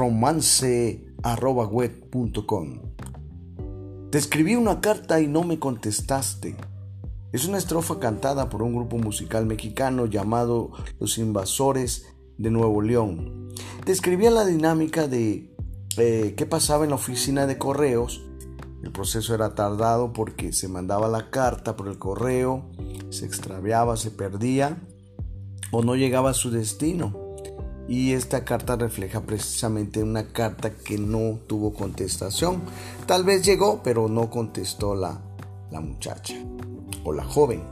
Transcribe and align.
romance.web.com. 0.00 2.80
Te 4.10 4.16
escribí 4.16 4.56
una 4.56 4.80
carta 4.80 5.20
y 5.20 5.26
no 5.26 5.44
me 5.44 5.58
contestaste. 5.58 6.56
Es 7.32 7.44
una 7.44 7.58
estrofa 7.58 8.00
cantada 8.00 8.48
por 8.48 8.62
un 8.62 8.74
grupo 8.74 8.96
musical 8.96 9.44
mexicano 9.44 10.06
llamado 10.06 10.70
Los 10.98 11.18
Invasores 11.18 12.06
de 12.38 12.50
Nuevo 12.50 12.80
León. 12.80 13.50
Describía 13.84 14.30
la 14.30 14.46
dinámica 14.46 15.06
de 15.06 15.54
eh, 15.98 16.32
qué 16.34 16.46
pasaba 16.46 16.84
en 16.84 16.90
la 16.90 16.96
oficina 16.96 17.46
de 17.46 17.58
correos. 17.58 18.22
El 18.82 18.92
proceso 18.92 19.34
era 19.34 19.54
tardado 19.54 20.14
porque 20.14 20.54
se 20.54 20.68
mandaba 20.68 21.08
la 21.08 21.28
carta 21.28 21.76
por 21.76 21.88
el 21.88 21.98
correo, 21.98 22.70
se 23.10 23.26
extraviaba, 23.26 23.98
se 23.98 24.10
perdía 24.10 24.78
o 25.72 25.84
no 25.84 25.94
llegaba 25.94 26.30
a 26.30 26.34
su 26.34 26.50
destino. 26.50 27.19
Y 27.90 28.12
esta 28.12 28.44
carta 28.44 28.76
refleja 28.76 29.20
precisamente 29.22 30.00
una 30.00 30.28
carta 30.28 30.70
que 30.70 30.96
no 30.96 31.40
tuvo 31.48 31.74
contestación. 31.74 32.62
Tal 33.04 33.24
vez 33.24 33.44
llegó, 33.44 33.82
pero 33.82 34.06
no 34.08 34.30
contestó 34.30 34.94
la, 34.94 35.20
la 35.72 35.80
muchacha 35.80 36.36
o 37.02 37.12
la 37.12 37.24
joven. 37.24 37.64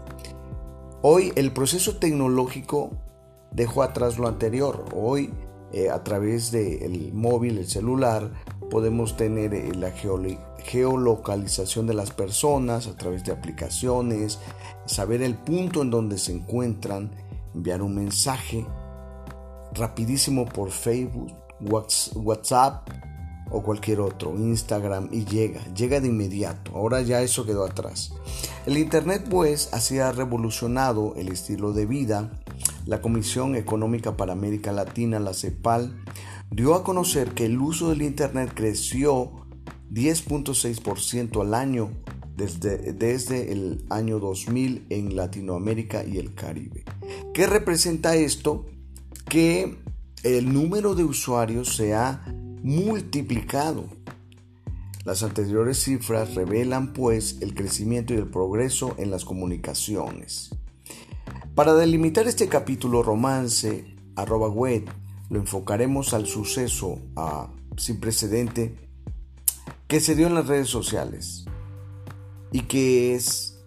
Hoy 1.02 1.32
el 1.36 1.52
proceso 1.52 1.98
tecnológico 1.98 2.90
dejó 3.52 3.84
atrás 3.84 4.18
lo 4.18 4.26
anterior. 4.26 4.86
Hoy 4.92 5.30
eh, 5.72 5.88
a 5.88 6.02
través 6.02 6.50
del 6.50 7.12
móvil, 7.14 7.56
el 7.56 7.68
celular, 7.68 8.32
podemos 8.70 9.16
tener 9.16 9.54
eh, 9.54 9.72
la 9.76 9.92
geolocalización 9.92 11.86
de 11.86 11.94
las 11.94 12.10
personas 12.10 12.88
a 12.88 12.96
través 12.96 13.22
de 13.22 13.30
aplicaciones, 13.30 14.40
saber 14.84 15.22
el 15.22 15.36
punto 15.36 15.80
en 15.82 15.90
donde 15.90 16.18
se 16.18 16.32
encuentran, 16.32 17.12
enviar 17.54 17.82
un 17.82 17.94
mensaje 17.94 18.66
rapidísimo 19.78 20.46
por 20.46 20.70
Facebook, 20.70 21.32
WhatsApp, 21.60 22.88
o 23.50 23.62
cualquier 23.62 24.00
otro, 24.00 24.36
Instagram, 24.36 25.08
y 25.10 25.24
llega, 25.24 25.64
llega 25.74 26.00
de 26.00 26.08
inmediato. 26.08 26.72
Ahora 26.74 27.00
ya 27.02 27.22
eso 27.22 27.46
quedó 27.46 27.64
atrás. 27.64 28.12
El 28.66 28.76
Internet 28.76 29.26
pues 29.28 29.70
así 29.72 29.98
ha 29.98 30.12
revolucionado 30.12 31.14
el 31.16 31.28
estilo 31.28 31.72
de 31.72 31.86
vida. 31.86 32.30
La 32.84 33.00
Comisión 33.00 33.54
Económica 33.54 34.16
para 34.16 34.32
América 34.32 34.72
Latina, 34.72 35.18
la 35.18 35.34
CEPAL, 35.34 36.04
dio 36.50 36.74
a 36.74 36.84
conocer 36.84 37.32
que 37.32 37.46
el 37.46 37.58
uso 37.58 37.90
del 37.90 38.02
Internet 38.02 38.52
creció 38.54 39.46
10.6% 39.90 41.40
al 41.40 41.54
año 41.54 41.90
desde, 42.36 42.92
desde 42.92 43.52
el 43.52 43.84
año 43.90 44.18
2000 44.18 44.86
en 44.90 45.16
Latinoamérica 45.16 46.04
y 46.04 46.18
el 46.18 46.34
Caribe. 46.34 46.84
¿Qué 47.34 47.46
representa 47.46 48.14
esto? 48.14 48.66
Que 49.28 49.76
el 50.22 50.52
número 50.52 50.94
de 50.94 51.04
usuarios 51.04 51.76
se 51.76 51.94
ha 51.94 52.24
multiplicado. 52.62 53.84
Las 55.04 55.22
anteriores 55.22 55.82
cifras 55.82 56.34
revelan 56.34 56.92
pues 56.92 57.38
el 57.40 57.54
crecimiento 57.54 58.14
y 58.14 58.16
el 58.16 58.26
progreso 58.26 58.94
en 58.98 59.10
las 59.10 59.24
comunicaciones. 59.24 60.50
Para 61.54 61.74
delimitar 61.74 62.26
este 62.26 62.48
capítulo 62.48 63.02
romance 63.02 63.96
arroba 64.16 64.48
web, 64.48 64.84
lo 65.28 65.38
enfocaremos 65.38 66.14
al 66.14 66.26
suceso 66.26 66.98
sin 67.76 68.00
precedente 68.00 68.76
que 69.86 70.00
se 70.00 70.14
dio 70.14 70.26
en 70.26 70.34
las 70.34 70.46
redes 70.46 70.68
sociales 70.68 71.44
y 72.52 72.62
que 72.62 73.14
es 73.14 73.58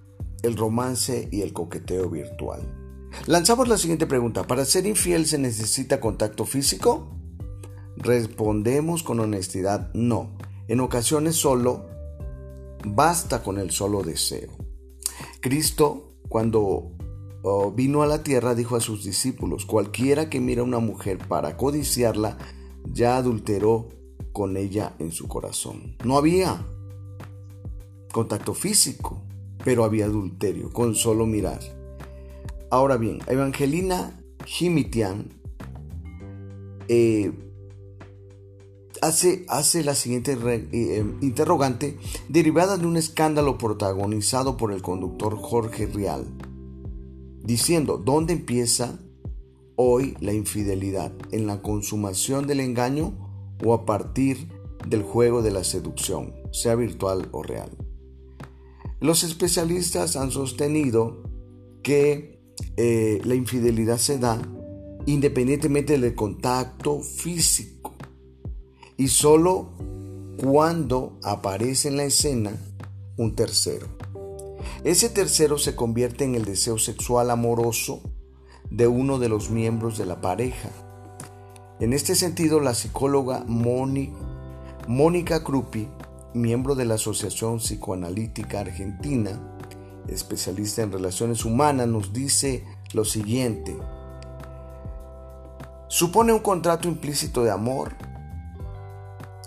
el 0.44 0.58
romance 0.58 1.28
y 1.32 1.42
el 1.42 1.54
coqueteo 1.54 2.10
virtual. 2.10 2.81
Lanzamos 3.28 3.68
la 3.68 3.78
siguiente 3.78 4.08
pregunta. 4.08 4.48
¿Para 4.48 4.66
ser 4.66 4.86
infiel 4.86 5.26
se 5.26 5.38
necesita 5.38 6.00
contacto 6.00 6.46
físico? 6.46 7.10
Respondemos 7.98 9.04
con 9.04 9.20
honestidad, 9.20 9.94
no. 9.94 10.38
En 10.68 10.80
ocasiones 10.80 11.36
solo 11.36 11.86
basta 12.86 13.44
con 13.44 13.60
el 13.60 13.72
solo 13.72 14.02
deseo. 14.02 14.52
Cristo, 15.40 16.16
cuando 16.30 16.92
oh, 17.44 17.72
vino 17.72 18.02
a 18.02 18.08
la 18.08 18.24
tierra, 18.24 18.56
dijo 18.56 18.76
a 18.76 18.82
sus 18.82 19.04
discípulos, 19.04 19.66
cualquiera 19.66 20.30
que 20.30 20.40
mira 20.40 20.62
a 20.62 20.66
una 20.66 20.80
mujer 20.80 21.18
para 21.28 21.58
codiciarla, 21.58 22.38
ya 22.86 23.18
adulteró 23.18 23.90
con 24.32 24.58
ella 24.58 24.96
en 25.00 25.12
su 25.12 25.28
corazón. 25.28 25.96
No 26.04 26.18
había 26.18 26.66
contacto 28.12 28.54
físico, 28.54 29.22
pero 29.64 29.84
había 29.84 30.06
adulterio 30.06 30.72
con 30.72 30.96
solo 30.96 31.26
mirar. 31.26 31.81
Ahora 32.72 32.96
bien, 32.96 33.20
Evangelina 33.28 34.18
Jimitian 34.46 35.28
eh, 36.88 37.34
hace, 39.02 39.46
hace 39.50 39.84
la 39.84 39.94
siguiente 39.94 40.38
eh, 40.72 41.06
interrogante 41.20 41.98
derivada 42.30 42.78
de 42.78 42.88
un 42.88 42.96
escándalo 42.96 43.58
protagonizado 43.58 44.56
por 44.56 44.72
el 44.72 44.82
conductor 44.82 45.36
Jorge 45.36 45.86
Rial, 45.86 46.28
diciendo, 47.44 47.98
¿dónde 47.98 48.32
empieza 48.32 49.00
hoy 49.76 50.16
la 50.22 50.32
infidelidad? 50.32 51.12
¿En 51.34 51.48
la 51.48 51.62
consumación 51.62 52.48
del 52.48 52.62
engaño 52.62 53.58
o 53.66 53.74
a 53.74 53.86
partir 53.86 54.48
del 54.88 55.04
juego 55.04 55.42
de 55.42 55.52
la 55.52 55.66
seducción, 55.66 56.34
sea 56.54 56.76
virtual 56.76 57.28
o 57.34 57.44
real? 57.44 57.70
Los 59.02 59.26
especialistas 59.26 60.16
han 60.16 60.32
sostenido 60.32 61.22
que 61.84 62.31
eh, 62.78 63.22
la 63.24 63.36
infidelidad 63.36 63.98
se 63.98 64.18
da 64.18 64.42
independientemente 65.06 65.98
del 65.98 66.16
contacto 66.16 67.02
físico 67.02 67.94
y 68.98 69.08
solo 69.08 69.72
cuando 70.38 71.20
aparece 71.24 71.88
en 71.88 71.98
la 71.98 72.04
escena 72.04 72.52
un 73.18 73.36
tercero. 73.36 73.88
Ese 74.84 75.10
tercero 75.10 75.58
se 75.58 75.76
convierte 75.76 76.24
en 76.24 76.36
el 76.36 76.46
deseo 76.46 76.78
sexual 76.78 77.30
amoroso 77.30 78.02
de 78.70 78.88
uno 78.88 79.20
de 79.20 79.30
los 79.30 79.52
miembros 79.52 79.98
de 79.98 80.06
la 80.06 80.22
pareja. 80.22 80.70
En 81.80 81.94
este 81.94 82.16
sentido, 82.16 82.60
la 82.60 82.74
psicóloga 82.74 83.44
Mónica 84.88 85.44
Krupi, 85.44 85.88
miembro 86.34 86.76
de 86.76 86.86
la 86.86 86.96
Asociación 86.96 87.58
Psicoanalítica 87.58 88.62
Argentina, 88.62 89.51
especialista 90.08 90.82
en 90.82 90.92
relaciones 90.92 91.46
humanas, 91.46 91.88
nos 91.88 92.14
dice 92.14 92.66
lo 92.94 93.06
siguiente. 93.06 93.78
Supone 95.88 96.34
un 96.34 96.40
contrato 96.40 96.88
implícito 96.88 97.44
de 97.44 97.52
amor 97.52 97.94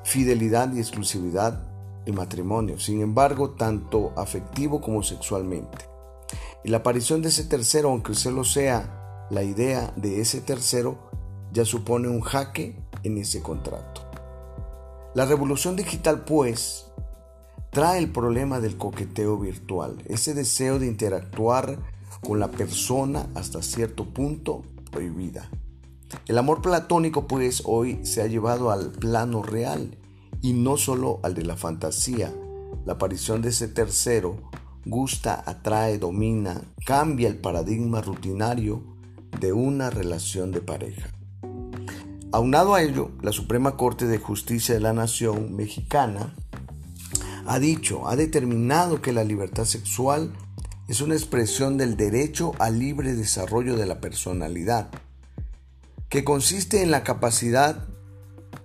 fidelidad 0.04 0.72
y 0.72 0.78
exclusividad 0.78 1.64
y 2.06 2.12
matrimonio, 2.12 2.78
sin 2.78 3.00
embargo, 3.00 3.50
tanto 3.52 4.12
afectivo 4.16 4.80
como 4.80 5.02
sexualmente. 5.02 5.88
Y 6.62 6.68
la 6.68 6.78
aparición 6.78 7.22
de 7.22 7.30
ese 7.30 7.44
tercero, 7.44 7.90
aunque 7.90 8.14
solo 8.14 8.44
sea 8.44 9.26
la 9.30 9.42
idea 9.42 9.92
de 9.96 10.20
ese 10.20 10.40
tercero, 10.40 10.98
ya 11.52 11.64
supone 11.64 12.08
un 12.08 12.20
jaque 12.20 12.76
en 13.02 13.18
ese 13.18 13.42
contrato. 13.42 14.02
La 15.14 15.24
revolución 15.24 15.76
digital, 15.76 16.24
pues, 16.24 16.92
trae 17.74 17.98
el 17.98 18.08
problema 18.08 18.60
del 18.60 18.78
coqueteo 18.78 19.36
virtual, 19.36 20.00
ese 20.06 20.32
deseo 20.32 20.78
de 20.78 20.86
interactuar 20.86 21.80
con 22.20 22.38
la 22.38 22.52
persona 22.52 23.28
hasta 23.34 23.62
cierto 23.62 24.04
punto 24.04 24.62
prohibida. 24.92 25.50
El 26.28 26.38
amor 26.38 26.62
platónico 26.62 27.26
pues 27.26 27.62
hoy 27.66 27.98
se 28.06 28.22
ha 28.22 28.28
llevado 28.28 28.70
al 28.70 28.92
plano 28.92 29.42
real 29.42 29.98
y 30.40 30.52
no 30.52 30.76
solo 30.76 31.18
al 31.24 31.34
de 31.34 31.44
la 31.44 31.56
fantasía. 31.56 32.32
La 32.86 32.92
aparición 32.92 33.42
de 33.42 33.48
ese 33.48 33.66
tercero 33.66 34.36
gusta, 34.84 35.42
atrae, 35.44 35.98
domina, 35.98 36.62
cambia 36.86 37.26
el 37.26 37.38
paradigma 37.38 38.00
rutinario 38.00 38.84
de 39.40 39.52
una 39.52 39.90
relación 39.90 40.52
de 40.52 40.60
pareja. 40.60 41.10
Aunado 42.30 42.74
a 42.74 42.82
ello, 42.82 43.10
la 43.20 43.32
Suprema 43.32 43.76
Corte 43.76 44.06
de 44.06 44.18
Justicia 44.18 44.74
de 44.74 44.80
la 44.80 44.92
Nación 44.92 45.56
mexicana 45.56 46.36
ha 47.46 47.58
dicho, 47.58 48.08
ha 48.08 48.16
determinado 48.16 49.02
que 49.02 49.12
la 49.12 49.24
libertad 49.24 49.64
sexual 49.64 50.32
es 50.88 51.00
una 51.00 51.14
expresión 51.14 51.76
del 51.78 51.96
derecho 51.96 52.52
al 52.58 52.78
libre 52.78 53.14
desarrollo 53.14 53.76
de 53.76 53.86
la 53.86 54.00
personalidad 54.00 54.90
que 56.08 56.22
consiste 56.22 56.82
en 56.82 56.90
la 56.90 57.02
capacidad 57.02 57.88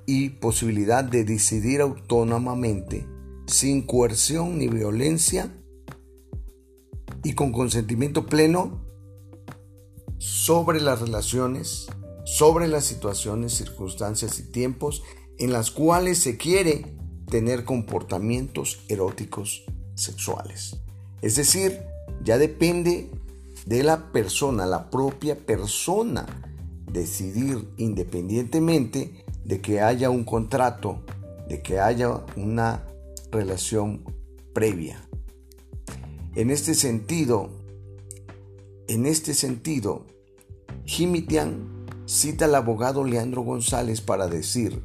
y 0.06 0.30
posibilidad 0.30 1.04
de 1.04 1.24
decidir 1.24 1.82
autónomamente, 1.82 3.08
sin 3.48 3.82
coerción 3.86 4.60
ni 4.60 4.68
violencia 4.68 5.52
y 7.24 7.34
con 7.34 7.52
consentimiento 7.52 8.26
pleno 8.26 8.86
sobre 10.20 10.80
las 10.80 11.02
relaciones, 11.02 11.88
sobre 12.26 12.68
las 12.68 12.86
situaciones, 12.86 13.54
circunstancias 13.54 14.40
y 14.40 14.44
tiempos 14.52 15.02
en 15.38 15.52
las 15.52 15.72
cuales 15.72 16.20
se 16.20 16.38
quiere 16.38 16.99
tener 17.30 17.64
comportamientos 17.64 18.82
eróticos 18.90 19.64
sexuales. 19.96 20.78
Es 21.22 21.36
decir, 21.36 21.82
ya 22.24 22.38
depende 22.38 23.10
de 23.66 23.84
la 23.84 24.12
persona, 24.12 24.66
la 24.66 24.90
propia 24.90 25.38
persona, 25.38 26.26
decidir 26.92 27.70
independientemente 27.78 29.24
de 29.46 29.62
que 29.62 29.82
haya 29.82 30.10
un 30.10 30.24
contrato, 30.24 31.04
de 31.48 31.62
que 31.62 31.80
haya 31.80 32.26
una 32.36 32.86
relación 33.32 34.04
previa. 34.54 35.08
En 36.36 36.50
este 36.50 36.74
sentido, 36.74 37.50
en 38.88 39.06
este 39.06 39.34
sentido, 39.34 40.06
Jimitian 40.86 41.86
cita 42.06 42.46
al 42.46 42.56
abogado 42.56 43.04
Leandro 43.04 43.44
González 43.44 44.02
para 44.02 44.28
decir, 44.28 44.82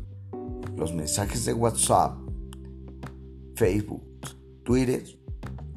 los 0.77 0.93
mensajes 0.95 1.45
de 1.45 1.55
WhatsApp, 1.55 2.19
Facebook, 3.55 4.03
Twitter 4.65 5.05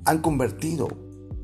han 0.05 0.21
convertido 0.21 0.87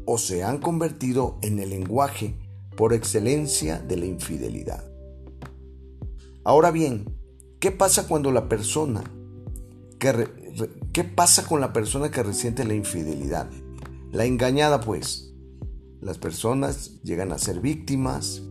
o 0.05 0.17
se 0.17 0.43
han 0.43 0.59
convertido 0.59 1.37
en 1.41 1.59
el 1.59 1.69
lenguaje 1.69 2.35
por 2.75 2.93
excelencia 2.93 3.79
de 3.79 3.97
la 3.97 4.05
infidelidad. 4.05 4.83
Ahora 6.43 6.71
bien, 6.71 7.05
¿qué 7.59 7.71
pasa 7.71 8.07
cuando 8.07 8.31
la 8.31 8.49
persona 8.49 9.03
que 9.99 10.27
qué 10.91 11.03
pasa 11.03 11.45
con 11.47 11.61
la 11.61 11.71
persona 11.71 12.11
que 12.11 12.23
resiente 12.23 12.65
la 12.65 12.73
infidelidad? 12.73 13.49
La 14.11 14.25
engañada 14.25 14.81
pues. 14.81 15.33
Las 16.01 16.17
personas 16.17 17.01
llegan 17.03 17.31
a 17.31 17.37
ser 17.37 17.61
víctimas, 17.61 18.41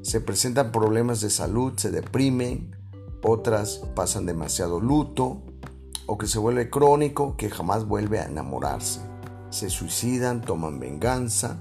se 0.00 0.22
presentan 0.22 0.72
problemas 0.72 1.20
de 1.20 1.28
salud, 1.28 1.74
se 1.76 1.90
deprimen, 1.90 2.74
otras 3.22 3.82
pasan 3.94 4.24
demasiado 4.26 4.80
luto 4.80 5.42
o 6.06 6.18
que 6.18 6.26
se 6.26 6.38
vuelve 6.38 6.70
crónico 6.70 7.36
que 7.36 7.50
jamás 7.50 7.86
vuelve 7.86 8.20
a 8.20 8.26
enamorarse. 8.26 9.00
Se 9.50 9.70
suicidan, 9.70 10.40
toman 10.40 10.80
venganza, 10.80 11.58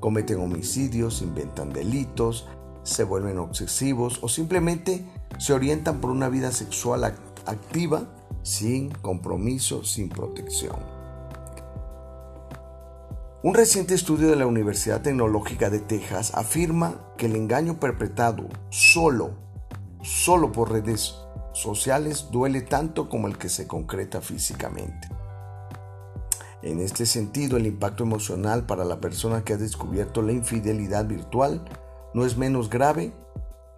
cometen 0.00 0.40
homicidios, 0.40 1.22
inventan 1.22 1.72
delitos, 1.72 2.48
se 2.82 3.04
vuelven 3.04 3.38
obsesivos 3.38 4.18
o 4.22 4.28
simplemente 4.28 5.06
se 5.38 5.52
orientan 5.52 6.00
por 6.00 6.10
una 6.10 6.28
vida 6.28 6.50
sexual 6.52 7.04
activa 7.04 8.08
sin 8.42 8.90
compromiso, 8.90 9.84
sin 9.84 10.08
protección. 10.08 10.76
Un 13.44 13.54
reciente 13.54 13.94
estudio 13.94 14.28
de 14.28 14.36
la 14.36 14.46
Universidad 14.46 15.02
Tecnológica 15.02 15.68
de 15.68 15.80
Texas 15.80 16.32
afirma 16.34 16.94
que 17.16 17.26
el 17.26 17.34
engaño 17.34 17.80
perpetrado 17.80 18.48
solo, 18.70 19.32
solo 20.00 20.52
por 20.52 20.70
redes 20.70 21.16
sociales 21.52 22.28
duele 22.30 22.62
tanto 22.62 23.08
como 23.08 23.28
el 23.28 23.38
que 23.38 23.48
se 23.48 23.66
concreta 23.66 24.20
físicamente. 24.20 25.08
En 26.62 26.78
este 26.78 27.06
sentido, 27.06 27.56
el 27.56 27.66
impacto 27.66 28.04
emocional 28.04 28.66
para 28.66 28.84
la 28.84 29.00
persona 29.00 29.42
que 29.42 29.54
ha 29.54 29.56
descubierto 29.56 30.22
la 30.22 30.32
infidelidad 30.32 31.06
virtual 31.06 31.64
no 32.14 32.24
es 32.24 32.36
menos 32.36 32.70
grave 32.70 33.12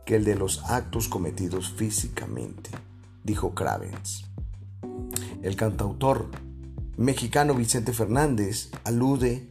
que 0.04 0.16
el 0.16 0.24
de 0.24 0.34
los 0.34 0.62
actos 0.64 1.08
cometidos 1.08 1.72
físicamente, 1.72 2.70
dijo 3.22 3.54
Cravens. 3.54 4.26
El 5.42 5.56
cantautor 5.56 6.28
mexicano 6.96 7.54
Vicente 7.54 7.92
Fernández 7.92 8.70
alude 8.84 9.48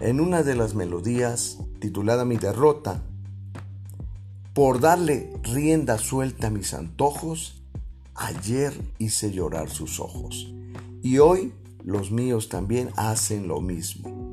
en 0.00 0.20
una 0.20 0.42
de 0.42 0.54
las 0.54 0.74
melodías 0.74 1.58
titulada 1.80 2.24
Mi 2.24 2.36
derrota, 2.36 3.02
por 4.54 4.80
darle 4.80 5.32
rienda 5.42 5.98
suelta 5.98 6.46
a 6.46 6.50
mis 6.50 6.72
antojos, 6.72 7.62
ayer 8.16 8.72
hice 8.98 9.30
llorar 9.32 9.70
sus 9.70 10.00
ojos 10.00 10.52
y 11.02 11.18
hoy 11.18 11.52
los 11.84 12.10
míos 12.10 12.48
también 12.48 12.90
hacen 12.96 13.46
lo 13.46 13.60
mismo. 13.60 14.32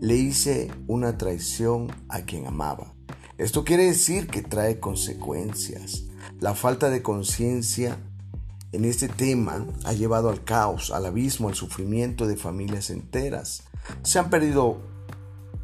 Le 0.00 0.16
hice 0.16 0.70
una 0.86 1.16
traición 1.16 1.88
a 2.08 2.22
quien 2.22 2.46
amaba. 2.46 2.94
Esto 3.38 3.64
quiere 3.64 3.84
decir 3.84 4.26
que 4.26 4.42
trae 4.42 4.80
consecuencias. 4.80 6.04
La 6.40 6.54
falta 6.54 6.90
de 6.90 7.02
conciencia 7.02 7.98
en 8.72 8.84
este 8.84 9.08
tema 9.08 9.66
ha 9.84 9.92
llevado 9.94 10.28
al 10.28 10.44
caos, 10.44 10.90
al 10.90 11.06
abismo, 11.06 11.48
al 11.48 11.54
sufrimiento 11.54 12.26
de 12.26 12.36
familias 12.36 12.90
enteras. 12.90 13.64
Se 14.02 14.18
han 14.18 14.30
perdido 14.30 14.82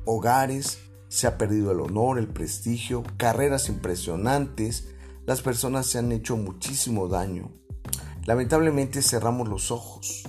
hogares, 0.06 0.78
se 1.08 1.26
ha 1.26 1.38
perdido 1.38 1.70
el 1.70 1.80
honor, 1.80 2.18
el 2.18 2.28
prestigio, 2.28 3.04
carreras 3.16 3.68
impresionantes, 3.68 4.88
las 5.26 5.42
personas 5.42 5.86
se 5.86 5.98
han 5.98 6.12
hecho 6.12 6.36
muchísimo 6.36 7.08
daño. 7.08 7.50
Lamentablemente 8.24 9.02
cerramos 9.02 9.48
los 9.48 9.70
ojos 9.70 10.22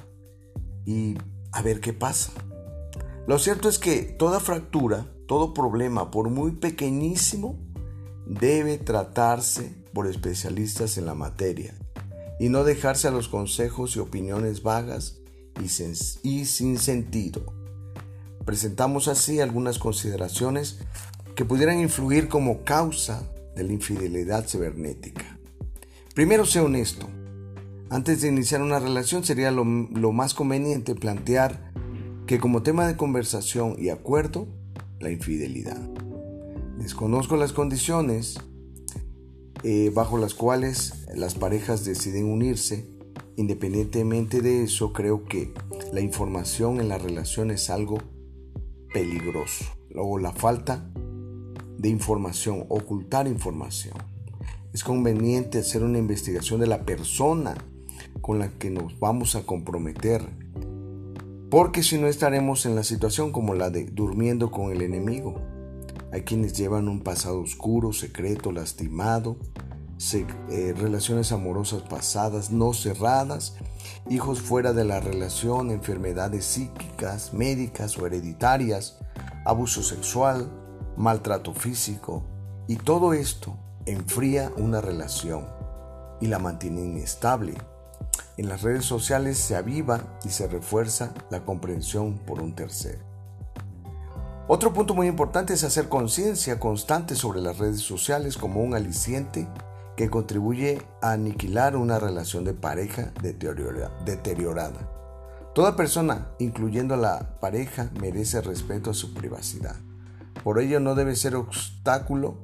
y 0.85 1.15
a 1.51 1.61
ver 1.61 1.79
qué 1.79 1.94
pasa. 1.94 2.31
Lo 3.27 3.39
cierto 3.39 3.69
es 3.69 3.79
que 3.79 4.03
toda 4.03 4.39
fractura, 4.39 5.05
todo 5.27 5.53
problema, 5.53 6.11
por 6.11 6.29
muy 6.29 6.51
pequeñísimo, 6.51 7.59
debe 8.25 8.77
tratarse 8.77 9.83
por 9.94 10.07
especialistas 10.07 10.97
en 10.97 11.05
la 11.05 11.13
materia 11.13 11.75
y 12.39 12.49
no 12.49 12.63
dejarse 12.63 13.07
a 13.07 13.11
los 13.11 13.27
consejos 13.27 13.95
y 13.95 13.99
opiniones 13.99 14.63
vagas 14.63 15.19
y, 15.61 16.45
sin 16.45 16.77
sentido. 16.77 17.41
Presentamos 18.45 19.07
así 19.07 19.41
algunas 19.41 19.79
consideraciones 19.79 20.79
que 21.35 21.45
pudieran 21.45 21.79
influir 21.79 22.29
como 22.29 22.63
causa 22.63 23.29
de 23.57 23.63
la 23.63 23.74
infidelidad 23.74 24.48
cibernética. 24.48 25.39
Primero, 26.13 26.45
sea 26.45 26.63
honesto. 26.63 27.07
Antes 27.89 28.21
de 28.21 28.27
iniciar 28.27 28.62
una 28.62 28.80
relación 28.80 29.24
sería 29.24 29.50
lo, 29.51 29.63
más 29.65 30.33
conveniente 30.33 30.94
plantear 30.94 31.71
que 32.25 32.39
como 32.39 32.62
tema 32.62 32.86
de 32.86 32.98
conversación 32.98 33.75
y 33.80 33.89
acuerdo, 33.89 34.48
la 35.00 35.12
infidelidad. 35.12 35.80
Desconozco 36.77 37.38
las 37.38 37.54
condiciones 37.54 38.39
eh, 39.63 39.92
bajo 39.94 40.18
las 40.18 40.33
cuales 40.33 41.06
las 41.15 41.36
parejas 41.36 41.86
deciden 41.86 42.25
unirse. 42.25 42.89
Independientemente 43.38 44.42
de 44.42 44.63
eso, 44.63 44.94
creo 44.94 45.24
que 45.25 45.54
la 45.94 46.01
información 46.01 46.80
en 46.80 46.89
la 46.89 46.98
relación 46.98 47.51
es 47.51 47.69
algo 47.69 48.00
peligroso. 48.94 49.65
Luego 49.89 50.19
la 50.19 50.33
falta 50.33 50.92
de 51.77 51.89
información, 51.89 52.65
ocultar 52.69 53.27
información. 53.27 53.95
Es 54.74 54.83
conveniente 54.83 55.59
hacer 55.59 55.83
una 55.83 55.97
investigación 55.97 56.59
de 56.59 56.68
la 56.68 56.83
persona 56.83 57.56
con 58.21 58.39
la 58.39 58.50
que 58.50 58.69
nos 58.69 59.00
vamos 59.00 59.35
a 59.35 59.44
comprometer. 59.44 60.27
Porque 61.50 61.81
si 61.83 61.97
no 61.97 62.07
estaremos 62.07 62.65
en 62.65 62.75
la 62.75 62.83
situación 62.83 63.31
como 63.31 63.53
la 63.56 63.69
de 63.69 63.85
durmiendo 63.85 64.51
con 64.51 64.71
el 64.71 64.81
enemigo. 64.81 65.41
Hay 66.12 66.21
quienes 66.21 66.53
llevan 66.53 66.88
un 66.88 67.01
pasado 67.01 67.41
oscuro, 67.41 67.94
secreto, 67.94 68.51
lastimado, 68.51 69.37
eh, 70.49 70.75
relaciones 70.78 71.31
amorosas 71.31 71.81
pasadas 71.81 72.52
no 72.52 72.73
cerradas, 72.73 73.56
hijos 74.09 74.42
fuera 74.42 74.71
de 74.71 74.85
la 74.85 74.99
relación, 74.99 75.71
enfermedades 75.71 76.45
psíquicas, 76.45 77.33
médicas 77.33 77.97
o 77.97 78.06
hereditarias, 78.06 78.99
abuso 79.44 79.81
sexual, 79.81 80.52
maltrato 80.97 81.54
físico. 81.54 82.23
Y 82.68 82.75
todo 82.75 83.13
esto 83.13 83.56
enfría 83.85 84.51
una 84.57 84.81
relación 84.81 85.47
y 86.19 86.27
la 86.27 86.39
mantiene 86.39 86.81
inestable. 86.81 87.54
En 88.35 88.49
las 88.49 88.61
redes 88.61 88.85
sociales 88.85 89.37
se 89.37 89.56
aviva 89.56 90.19
y 90.25 90.30
se 90.30 90.47
refuerza 90.47 91.13
la 91.30 91.45
comprensión 91.45 92.18
por 92.19 92.42
un 92.42 92.54
tercero. 92.54 93.06
Otro 94.49 94.73
punto 94.73 94.94
muy 94.94 95.07
importante 95.07 95.54
es 95.54 95.63
hacer 95.63 95.89
conciencia 95.89 96.59
constante 96.59 97.16
sobre 97.16 97.42
las 97.42 97.57
redes 97.57 97.81
sociales 97.81 98.37
como 98.37 98.61
un 98.61 98.75
aliciente 98.75 99.47
que 99.97 100.09
contribuye 100.09 100.81
a 101.01 101.13
aniquilar 101.13 101.75
una 101.75 101.99
relación 101.99 102.44
de 102.44 102.54
pareja 102.54 103.11
deteriorada. 104.06 104.92
Toda 105.54 105.75
persona, 105.75 106.30
incluyendo 106.37 106.95
la 106.95 107.39
pareja, 107.39 107.89
merece 107.99 108.42
respeto 108.42 108.92
a 108.92 108.94
su 108.94 109.13
privacidad. 109.13 109.75
Por 110.47 110.61
ello 110.61 110.80
no 110.80 110.95
debe 110.95 111.18
ser 111.18 111.35
obstáculo 111.35 112.37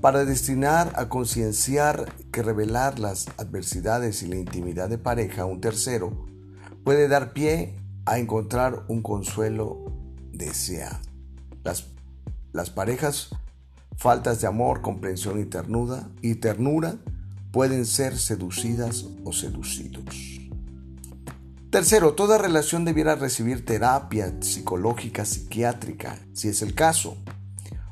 para 0.00 0.24
destinar 0.24 0.92
a 0.96 1.08
concienciar 1.08 2.12
que 2.32 2.42
revelar 2.42 2.98
las 2.98 3.28
adversidades 3.38 4.24
y 4.24 4.26
la 4.26 4.34
intimidad 4.34 4.88
de 4.88 4.98
pareja 4.98 5.42
a 5.42 5.44
un 5.44 5.60
tercero 5.60 6.26
puede 6.82 7.06
dar 7.06 7.32
pie 7.34 7.76
a 8.06 8.18
encontrar 8.18 8.82
un 8.88 9.02
consuelo 9.02 9.84
deseado. 10.32 10.98
Las, 11.62 11.86
las 12.52 12.70
parejas 12.70 13.30
faltas 13.96 14.40
de 14.40 14.48
amor, 14.48 14.80
comprensión 14.82 15.38
y 15.38 15.44
ternura, 15.44 16.08
y 16.20 16.34
ternura 16.34 16.96
pueden 17.52 17.86
ser 17.86 18.18
seducidas 18.18 19.06
o 19.24 19.32
seducidos. 19.32 20.37
Tercero, 21.70 22.14
toda 22.14 22.38
relación 22.38 22.86
debiera 22.86 23.14
recibir 23.14 23.66
terapia 23.66 24.34
psicológica 24.40 25.26
psiquiátrica, 25.26 26.18
si 26.32 26.48
es 26.48 26.62
el 26.62 26.74
caso 26.74 27.18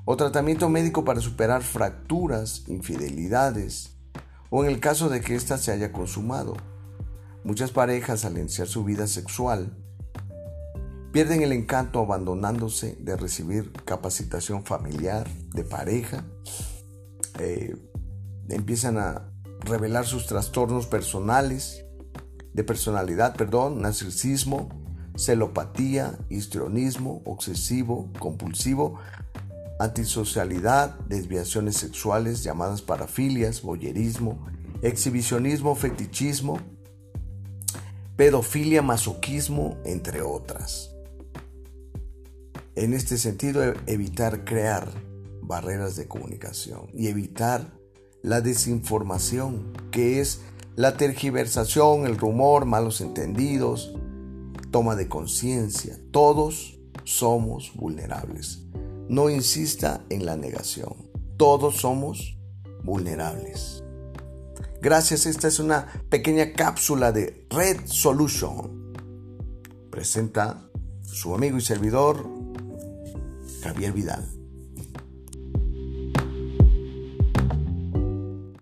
o 0.06 0.16
tratamiento 0.16 0.70
médico 0.70 1.04
para 1.04 1.20
superar 1.20 1.62
fracturas, 1.62 2.62
infidelidades 2.68 3.96
o 4.48 4.64
en 4.64 4.70
el 4.70 4.80
caso 4.80 5.10
de 5.10 5.20
que 5.20 5.34
ésta 5.34 5.58
se 5.58 5.72
haya 5.72 5.92
consumado. 5.92 6.56
Muchas 7.44 7.70
parejas 7.70 8.24
al 8.24 8.38
iniciar 8.38 8.66
su 8.66 8.82
vida 8.82 9.06
sexual 9.06 9.76
pierden 11.12 11.42
el 11.42 11.52
encanto 11.52 12.00
abandonándose 12.00 12.96
de 13.00 13.16
recibir 13.16 13.72
capacitación 13.84 14.64
familiar, 14.64 15.28
de 15.54 15.64
pareja, 15.64 16.24
eh, 17.38 17.76
empiezan 18.48 18.96
a 18.96 19.32
revelar 19.60 20.06
sus 20.06 20.26
trastornos 20.26 20.86
personales, 20.86 21.85
de 22.56 22.64
personalidad, 22.64 23.36
perdón, 23.36 23.82
narcisismo, 23.82 24.70
celopatía, 25.14 26.18
histrionismo, 26.30 27.20
obsesivo, 27.26 28.10
compulsivo, 28.18 28.98
antisocialidad, 29.78 30.98
desviaciones 31.00 31.76
sexuales 31.76 32.42
llamadas 32.42 32.80
parafilias, 32.80 33.60
boyerismo, 33.60 34.46
exhibicionismo, 34.80 35.74
fetichismo, 35.74 36.58
pedofilia, 38.16 38.80
masoquismo, 38.80 39.76
entre 39.84 40.22
otras. 40.22 40.92
En 42.74 42.94
este 42.94 43.18
sentido, 43.18 43.62
e-, 43.64 43.74
evitar 43.86 44.46
crear 44.46 44.88
barreras 45.42 45.94
de 45.96 46.08
comunicación 46.08 46.86
y 46.94 47.08
evitar 47.08 47.74
la 48.22 48.40
desinformación, 48.40 49.74
que 49.90 50.20
es 50.20 50.40
la 50.76 50.98
tergiversación, 50.98 52.06
el 52.06 52.18
rumor, 52.18 52.66
malos 52.66 53.00
entendidos, 53.00 53.94
toma 54.70 54.94
de 54.94 55.08
conciencia. 55.08 55.98
Todos 56.10 56.78
somos 57.04 57.72
vulnerables. 57.74 58.62
No 59.08 59.30
insista 59.30 60.04
en 60.10 60.26
la 60.26 60.36
negación. 60.36 61.10
Todos 61.38 61.76
somos 61.76 62.38
vulnerables. 62.84 63.82
Gracias, 64.82 65.24
esta 65.24 65.48
es 65.48 65.58
una 65.58 65.86
pequeña 66.10 66.52
cápsula 66.52 67.10
de 67.10 67.46
Red 67.48 67.86
Solution. 67.86 68.92
Presenta 69.90 70.68
su 71.02 71.34
amigo 71.34 71.56
y 71.56 71.62
servidor 71.62 72.28
Javier 73.62 73.92
Vidal. 73.92 74.35